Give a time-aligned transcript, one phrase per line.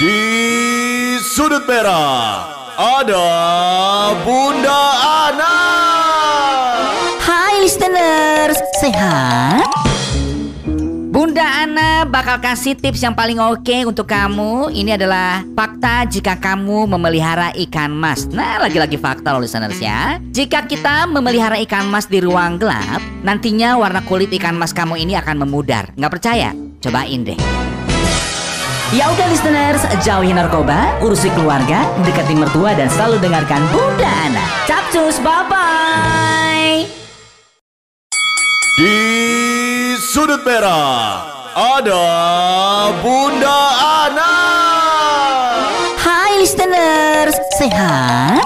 [0.00, 0.16] Di
[1.20, 3.28] sudut merah ada
[4.24, 4.80] Bunda
[5.28, 5.56] Ana.
[7.20, 9.68] Hai listeners, sehat?
[11.12, 14.72] Bunda Ana bakal kasih tips yang paling oke untuk kamu.
[14.72, 18.24] Ini adalah fakta jika kamu memelihara ikan mas.
[18.32, 20.16] Nah, lagi-lagi fakta loh listeners ya.
[20.32, 25.12] Jika kita memelihara ikan mas di ruang gelap, nantinya warna kulit ikan mas kamu ini
[25.20, 25.92] akan memudar.
[26.00, 26.56] Nggak percaya?
[26.80, 27.59] Cobain deh.
[28.90, 34.42] Ya udah listeners, jauhi narkoba, urusi keluarga, dekati mertua dan selalu dengarkan Bunda Ana.
[34.66, 36.90] Capcus, bye-bye.
[38.74, 38.98] Di
[40.10, 41.22] sudut merah
[41.54, 42.02] ada
[42.98, 43.58] Bunda
[44.10, 44.34] Ana.
[45.94, 48.42] Hai listeners, sehat?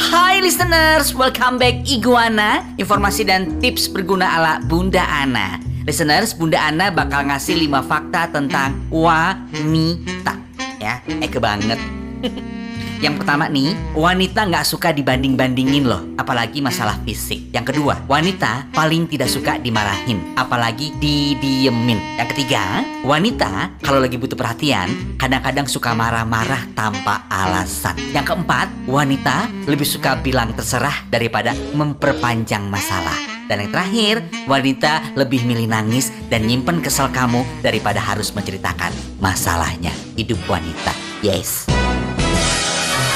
[0.00, 6.90] Hai listeners, welcome back Iguana Informasi dan tips berguna ala Bunda Ana Listeners, Bunda Ana
[6.90, 10.34] bakal ngasih 5 fakta tentang wanita
[10.82, 11.78] Ya, eke banget
[12.96, 17.52] Yang pertama nih, wanita nggak suka dibanding-bandingin loh, apalagi masalah fisik.
[17.52, 22.16] Yang kedua, wanita paling tidak suka dimarahin, apalagi didiemin.
[22.16, 28.00] Yang ketiga, wanita kalau lagi butuh perhatian, kadang-kadang suka marah-marah tanpa alasan.
[28.16, 33.35] Yang keempat, wanita lebih suka bilang terserah daripada memperpanjang masalah.
[33.46, 34.14] Dan yang terakhir,
[34.50, 38.90] wanita lebih milih nangis dan nyimpen kesel kamu daripada harus menceritakan
[39.22, 39.94] masalahnya.
[40.18, 40.90] Hidup wanita.
[41.22, 41.70] Yes.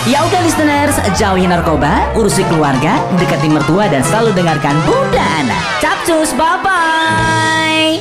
[0.08, 5.58] Ya udah listeners, jauhi narkoba, urusi keluarga, dekati mertua dan selalu dengarkan Bunda Ana.
[5.82, 8.00] Capcus, bye-bye.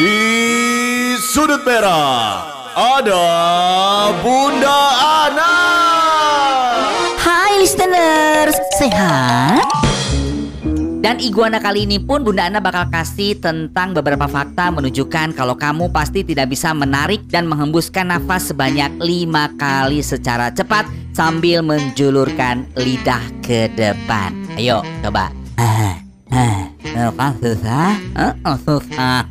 [0.00, 0.16] Di
[1.30, 2.42] sudut merah
[2.74, 3.24] ada
[4.18, 4.80] Bunda
[5.28, 5.54] Ana.
[7.20, 9.89] Hai listeners, sehat?
[11.00, 15.88] Dan iguana kali ini pun Bunda Ana bakal kasih tentang beberapa fakta menunjukkan kalau kamu
[15.88, 20.84] pasti tidak bisa menarik dan menghembuskan nafas sebanyak lima kali secara cepat
[21.16, 24.36] sambil menjulurkan lidah ke depan.
[24.60, 25.32] Ayo, coba.
[25.56, 25.96] Ah,
[27.16, 27.92] ah, susah?
[28.60, 29.24] Susah.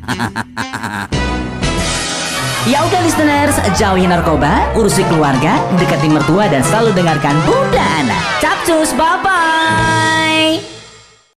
[2.68, 8.20] Ya udah listeners, jauhi narkoba, urusi keluarga, dekati mertua dan selalu dengarkan Bunda Ana.
[8.42, 10.79] Capcus, bye-bye.